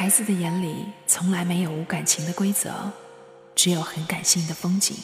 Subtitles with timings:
[0.00, 2.70] 孩子的眼里从来没有无感情的规则，
[3.54, 4.96] 只有很感性的风景。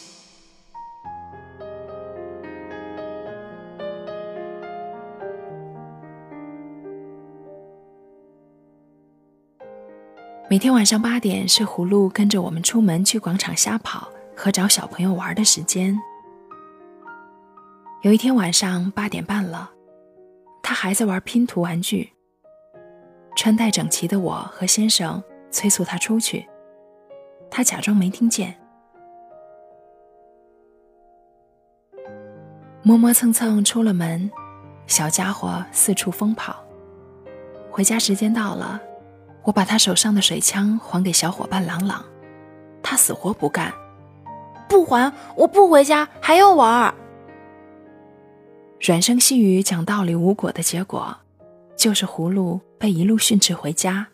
[10.49, 15.95] 每天晚上八点是葫芦跟着我们出门去广场瞎跑和找小朋友玩的时间。
[18.01, 19.71] 有一天晚上八点半了，
[20.63, 22.16] 他还在玩拼图玩具。
[23.37, 26.49] 穿戴整齐的我和先生催促他出去，
[27.51, 28.59] 他假装没听见，
[32.83, 34.29] 磨磨蹭蹭出了门，
[34.87, 36.57] 小家伙四处疯跑。
[37.71, 38.81] 回家时间到了，
[39.45, 42.03] 我把他手上的水枪还给小伙伴朗朗，
[42.83, 43.71] 他死活不干，
[44.67, 46.93] 不还我不回家还要玩。
[48.81, 51.19] 软声细语讲道理无果的结果。
[51.77, 54.07] 就是葫芦被一路训斥回家。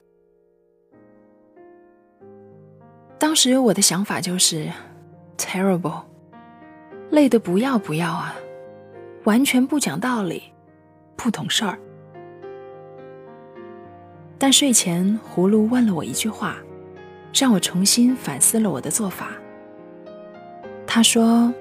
[3.18, 4.68] 当时我的想法就是
[5.38, 6.02] ，terrible，
[7.10, 8.34] 累得不要不要啊，
[9.24, 10.42] 完全不讲道理，
[11.16, 11.78] 不懂事儿。
[14.38, 16.56] 但睡前葫芦问了我一句话，
[17.32, 19.28] 让我重新反思了我的做法。
[20.84, 21.54] 他说：“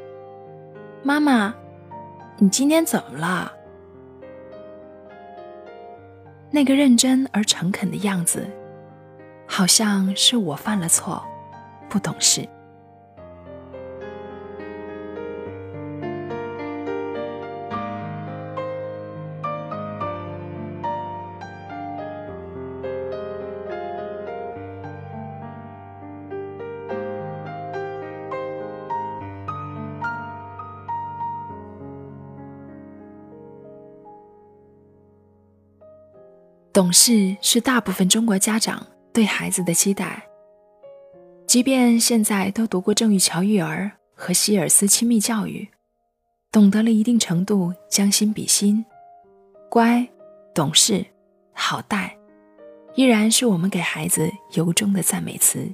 [1.03, 1.53] 妈妈，
[2.39, 3.53] 你今天怎么了？”
[6.51, 8.45] 那个认真而诚恳的样子，
[9.47, 11.25] 好像是我犯了错，
[11.89, 12.47] 不懂事。
[36.73, 40.25] 懂事是大部分中国家长对孩子的期待。
[41.45, 45.67] 即便现在都读过郑玉桥育儿和希尔斯亲密教育，
[46.49, 48.85] 懂得了一定程度将心比心，
[49.69, 50.07] 乖、
[50.53, 51.05] 懂事、
[51.51, 52.17] 好带，
[52.95, 55.67] 依然是我们给孩子由衷的赞美词。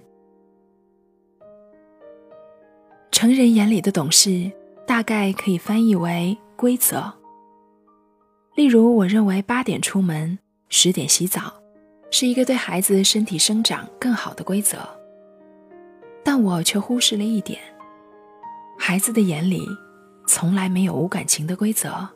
[3.12, 4.52] 成人眼里的懂事，
[4.88, 7.14] 大概可以翻译为规则。
[8.56, 10.40] 例如，我认为八点出门。
[10.70, 11.54] 十点洗澡，
[12.12, 14.78] 是一个对孩子身体生长更好的规则。
[16.24, 17.60] 但我却忽视了一点：
[18.78, 19.66] 孩子的眼里
[20.28, 22.10] 从来没有无感情的规则，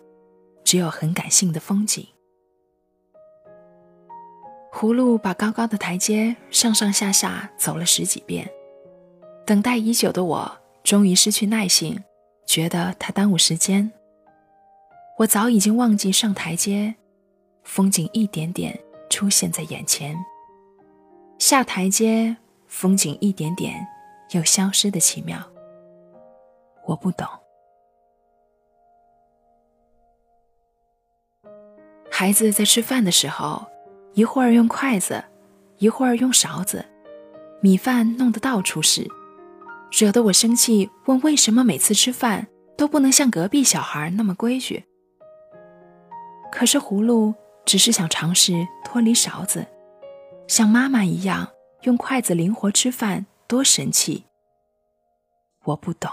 [0.63, 2.05] 只有很感性的风景。
[4.73, 8.49] 葫芦把高高的台阶上上下下走了十几遍，
[9.45, 12.03] 等待已久的我终于失去耐性，
[12.45, 13.91] 觉得他耽误时间。
[15.19, 16.95] 我早已经忘记上台阶。
[17.73, 18.77] 风景一点点
[19.09, 20.13] 出现在眼前，
[21.39, 22.35] 下台阶，
[22.67, 23.87] 风景一点点
[24.31, 25.41] 又消失的奇妙。
[26.85, 27.25] 我不懂。
[32.09, 33.65] 孩子在吃饭的时候，
[34.15, 35.23] 一会儿用筷子，
[35.77, 36.83] 一会儿用勺子，
[37.61, 39.09] 米饭弄得到处是，
[39.97, 44.83] 惹得我生气，问为什么每次吃饭都不能像隔壁小孩那么规矩。
[46.51, 47.33] 可是葫芦。
[47.65, 49.65] 只是想尝试脱离勺子，
[50.47, 51.47] 像妈妈一样
[51.83, 54.25] 用筷子灵活吃饭，多神气！
[55.63, 56.09] 我不懂。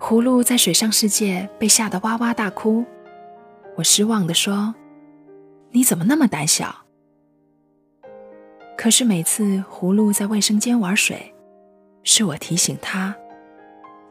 [0.00, 2.86] 葫芦在水上世界被吓得哇哇大哭，
[3.76, 4.74] 我失望地说
[5.72, 6.74] ：“你怎么那么胆小？”
[8.78, 11.34] 可是每次葫芦在卫生间玩水，
[12.04, 13.12] 是我提醒他，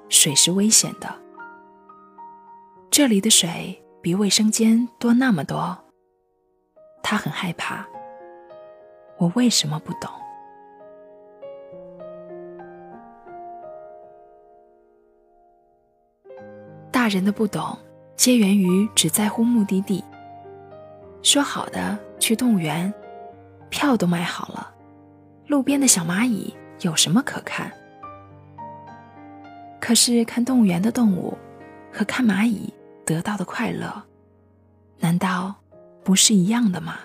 [0.10, 1.08] 水是危险的。
[2.92, 5.78] 这里的水比卫生间多那么多，
[7.02, 7.88] 他很害怕。
[9.18, 10.12] 我为什么不懂？
[16.92, 17.80] 大人的不懂，
[18.18, 20.04] 皆源于只在乎目的地。
[21.24, 22.94] 说好的去动物园。
[23.70, 24.74] 票都买好了，
[25.48, 27.72] 路边的小蚂蚁有什么可看？
[29.80, 31.38] 可是看动物园的动物
[31.92, 32.74] 和看蚂蚁
[33.06, 34.04] 得到的快乐，
[35.00, 35.56] 难道
[36.04, 36.98] 不是一样的吗？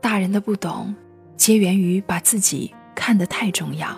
[0.00, 0.94] 大人的不懂，
[1.36, 3.88] 皆源于把自己看得太重要，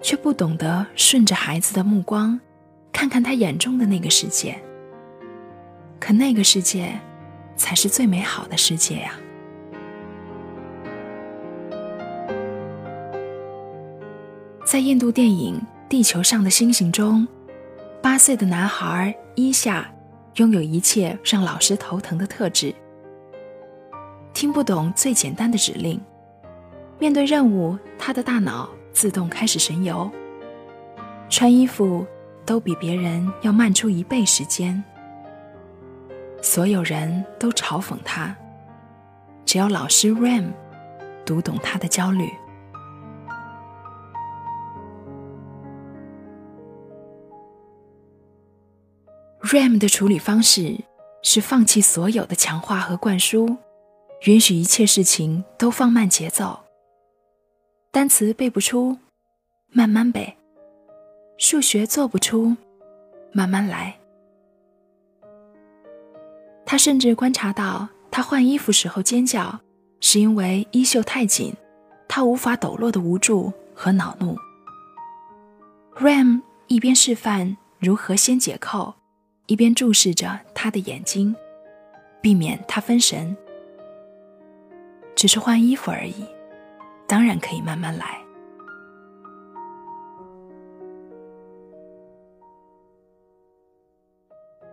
[0.00, 2.40] 却不懂得顺着孩子的目光，
[2.92, 4.60] 看看他眼中的那个世界。
[5.98, 6.98] 可那个世界，
[7.56, 9.12] 才是最美好的世界呀！
[14.64, 15.54] 在印度电影
[15.88, 17.26] 《地球上的星星》中，
[18.02, 19.90] 八岁的男孩伊夏
[20.34, 22.74] 拥有一切让老师头疼的特质。
[24.34, 26.00] 听不懂最简单的指令，
[26.98, 30.10] 面对任务，他的大脑自动开始神游。
[31.30, 32.06] 穿衣服
[32.44, 34.84] 都比别人要慢出一倍时间。
[36.46, 38.34] 所有人都嘲讽他，
[39.44, 40.52] 只有老师 Ram
[41.24, 42.30] 读懂他的焦虑。
[49.40, 50.78] Ram 的处理方式
[51.20, 53.56] 是放弃所有的强化和灌输。
[54.26, 56.60] 允许一切事情都放慢节奏。
[57.90, 58.96] 单词背不出，
[59.72, 60.36] 慢慢背；
[61.38, 62.56] 数学做不出，
[63.32, 63.98] 慢慢来。
[66.66, 69.60] 他甚至观察到，他换衣服时候尖叫，
[70.00, 71.54] 是因为衣袖太紧，
[72.08, 74.36] 他无法抖落的无助和恼怒。
[75.94, 78.92] Ram 一边示范如何先解扣，
[79.46, 81.34] 一边注视着他的眼睛，
[82.20, 83.34] 避免他分神。
[85.14, 86.26] 只是换衣服而已，
[87.06, 88.20] 当然可以慢慢来。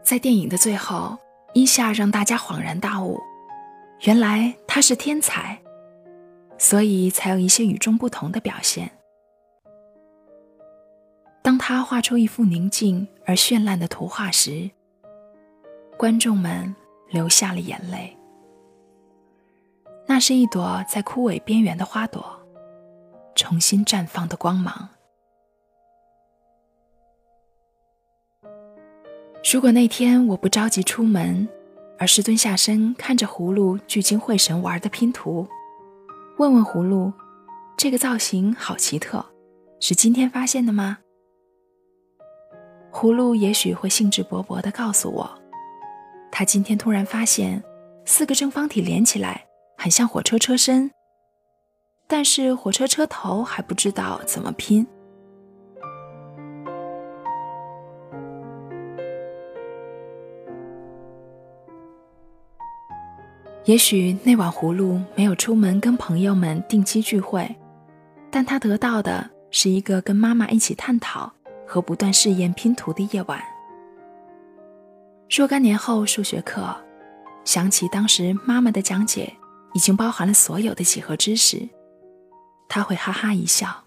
[0.02, 1.18] 在电影的最后，
[1.54, 3.22] 伊夏让大家恍然大悟，
[4.02, 5.62] 原来他是天才，
[6.58, 8.90] 所以才有一些与众不同的表现。
[11.44, 14.70] 当他画出一幅宁静而绚烂的图画时，
[15.96, 16.76] 观众们
[17.10, 18.18] 流下了眼泪。
[20.08, 22.26] 那是一朵在枯萎边缘的花朵，
[23.36, 24.90] 重新绽放的光芒。
[29.52, 31.48] 如果那天我不着急出门，
[32.00, 35.48] 而是蹲下身看着葫芦聚精会神玩的拼图，
[36.38, 37.14] 问问葫芦
[37.78, 39.24] ：“这个造型好奇特，
[39.80, 40.98] 是今天发现的吗？”
[42.92, 45.42] 葫芦也许会兴致勃勃地告诉我，
[46.32, 47.64] 他今天突然发现
[48.06, 49.46] 四个正方体连起来。
[49.76, 50.92] 很像火车车身，
[52.08, 54.88] 但是火车车头还不知道怎么拼。
[63.66, 67.56] 也许那晚葫芦没有出门跟朋友们定期聚会，
[68.30, 71.32] 但他得到的是一个跟妈妈一起探讨
[71.66, 73.42] 和不断试验拼图的夜晚。
[75.30, 76.76] 若干年后，数学课
[77.44, 79.34] 想起当时妈妈的讲解。
[79.76, 81.68] 已经包含了所有的几何知识，
[82.70, 83.83] 他会哈哈一笑。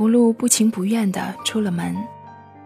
[0.00, 1.94] 葫芦不情不愿的出了门，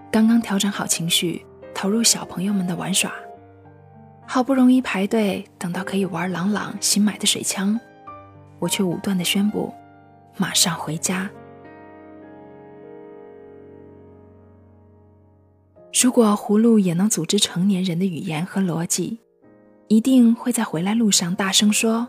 [0.08, 3.12] 刚刚调整好情绪，投入小朋友们的玩耍，
[4.24, 7.80] 好不容易排队等到可以玩朗朗新买的水枪，
[8.60, 9.74] 我却武断的宣布，
[10.36, 11.28] 马上回家。
[16.00, 19.18] 如果葫芦也能组织成年人的语言和逻辑，
[19.88, 22.06] 一定会在回来路上大声说：“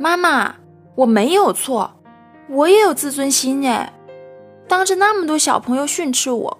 [0.00, 0.54] 妈妈，
[0.94, 2.00] 我没有错，
[2.48, 3.92] 我也有自尊心哎！
[4.68, 6.58] 当着那么多小朋友训斥我，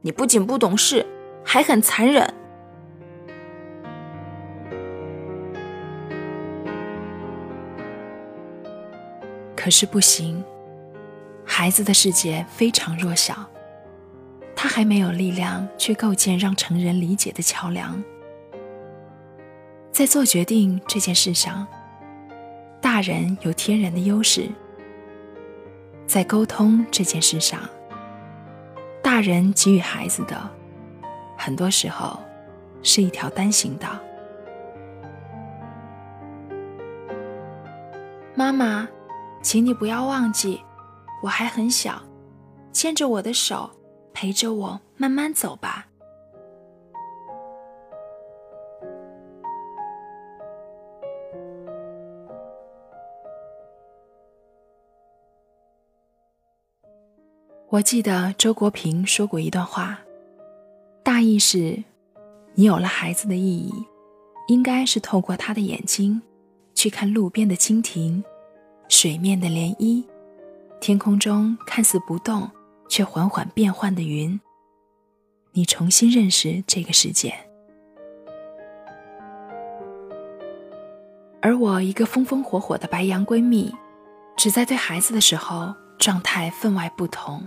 [0.00, 1.06] 你不仅不懂事，
[1.44, 2.32] 还很残忍。”
[9.54, 10.42] 可是不行，
[11.44, 13.48] 孩子的世界非常弱小。
[14.56, 18.02] 他还没有力量去构建让成人理解的桥梁，
[19.90, 21.66] 在做决定这件事上，
[22.80, 24.42] 大人有天然的优势；
[26.06, 27.60] 在沟通这件事上，
[29.02, 30.50] 大人给予孩子的，
[31.36, 32.18] 很多时候
[32.82, 33.88] 是一条单行道。
[38.34, 38.88] 妈妈，
[39.42, 40.60] 请你不要忘记，
[41.22, 42.02] 我还很小，
[42.72, 43.70] 牵着我的手。
[44.14, 45.81] 陪着我慢慢走吧。
[57.72, 59.98] 我记得周国平说过一段话，
[61.02, 61.82] 大意是：
[62.52, 63.72] 你有了孩子的意义，
[64.46, 66.20] 应该是透过他的眼睛，
[66.74, 68.22] 去看路边的蜻蜓，
[68.90, 70.04] 水面的涟漪，
[70.82, 72.50] 天空中看似不动
[72.90, 74.38] 却缓缓变幻的云。
[75.52, 77.34] 你重新认识这个世界。
[81.40, 83.74] 而我一个风风火火的白羊闺蜜，
[84.36, 87.42] 只在对孩子的时候状态分外不同。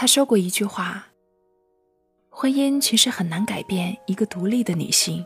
[0.00, 1.08] 他说过一句话
[2.32, 5.22] ：“婚姻其实很难改变一个独立的女性，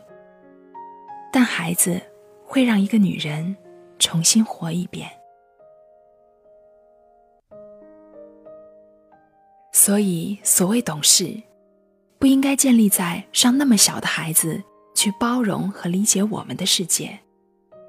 [1.31, 2.01] 但孩子
[2.43, 3.55] 会让一个女人
[3.99, 5.09] 重新活一遍。”
[9.71, 11.41] 所以，所谓懂事，
[12.19, 14.61] 不应该建立在让那么小的孩子
[14.93, 17.17] 去包容和理解我们的世界。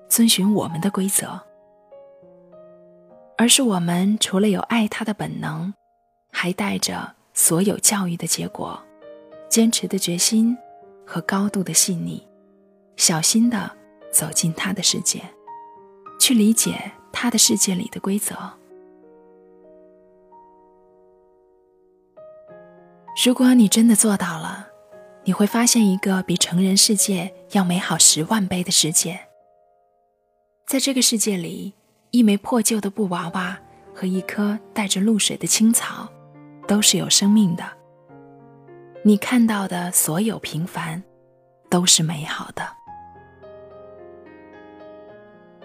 [0.09, 1.41] 遵循我们的规则，
[3.37, 5.75] 而是我们除了有爱他的本能，
[6.39, 8.79] 还带着所有教育的结果、
[9.49, 10.55] 坚持的决心
[11.07, 12.23] 和高度的细腻，
[12.95, 13.75] 小心的
[14.13, 15.23] 走进他的世界，
[16.21, 18.37] 去理解他的世界里的规则。
[23.25, 24.69] 如果你真的做到了，
[25.25, 29.19] 你会发现一个比成人世界要美好十万倍的世界。
[30.67, 31.73] 在这个世界里，
[32.11, 33.59] 一枚破旧的布娃娃
[33.95, 36.07] 和一棵带着露水的青草，
[36.67, 37.65] 都是有生命的。
[39.03, 41.03] 你看到的所有平凡，
[41.71, 42.67] 都是美好的。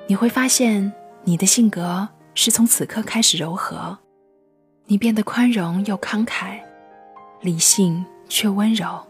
[0.08, 0.92] 你会发现，
[1.24, 3.98] 你的性格是从此刻开始柔和，
[4.86, 6.60] 你变得宽容又慷慨，
[7.40, 9.08] 理性却温柔。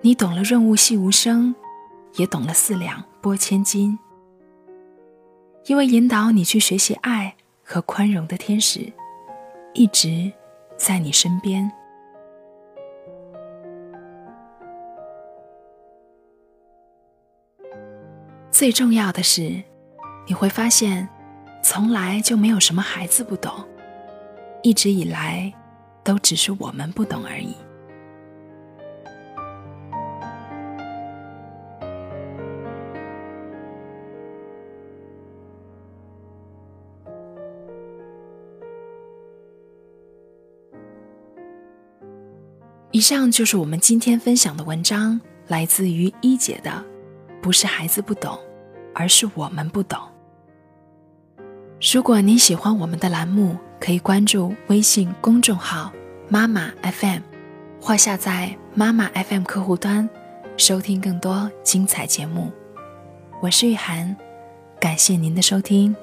[0.00, 1.54] 你懂了润物细无声，
[2.16, 3.98] 也懂了四两拨千斤。
[5.66, 8.90] 因为引导你去学习爱和宽容的天使，
[9.74, 10.32] 一直
[10.80, 11.70] 在你身边。
[18.50, 19.62] 最重要的是，
[20.26, 21.06] 你会发现，
[21.62, 23.52] 从来就没有什么孩子不懂，
[24.62, 25.52] 一直以来，
[26.02, 27.54] 都只是我们不懂而已。
[43.00, 46.84] 以上就是我们今天分享的文章，来自于一姐的，
[47.40, 48.38] 不是孩子不懂，
[48.94, 49.98] 而是我们不懂。
[51.90, 55.90] 如果您喜欢我们的栏目，可以关注微信公众号
[56.28, 57.22] “妈妈 FM”，
[57.80, 60.06] 或下载“妈妈 FM” 客户端，
[60.58, 62.52] 收听更多精彩节目。
[63.40, 64.14] 我是雨涵，
[64.78, 65.96] 感谢您的收听。